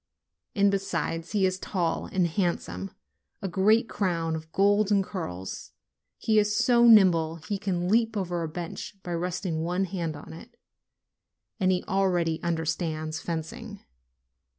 And 0.55 0.71
besides, 0.71 1.33
he 1.33 1.45
is 1.45 1.59
tall 1.59 2.07
and 2.07 2.25
handsome, 2.25 2.85
with 2.85 2.95
a 3.43 3.47
great 3.47 3.85
46 3.87 3.87
NOVEMBER 3.87 3.97
crown 3.99 4.35
of 4.35 4.51
golden 4.51 5.03
curls; 5.03 5.73
he 6.17 6.39
is 6.39 6.57
so 6.57 6.87
nimble 6.87 7.35
that 7.35 7.45
he 7.49 7.59
can 7.59 7.87
leap 7.87 8.17
over 8.17 8.41
a 8.41 8.49
bench 8.49 8.95
by 9.03 9.11
resting 9.13 9.61
one 9.61 9.85
hand 9.85 10.15
on 10.15 10.33
it; 10.33 10.57
and 11.59 11.71
he 11.71 11.83
already 11.87 12.41
understands 12.41 13.19
fencing. 13.19 13.81